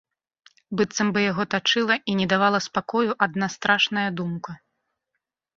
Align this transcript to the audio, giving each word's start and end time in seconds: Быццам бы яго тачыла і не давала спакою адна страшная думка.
Быццам 0.79 1.11
бы 1.17 1.25
яго 1.31 1.43
тачыла 1.53 1.95
і 2.13 2.17
не 2.21 2.27
давала 2.33 2.63
спакою 2.69 3.11
адна 3.27 3.45
страшная 3.57 4.07
думка. 4.23 4.51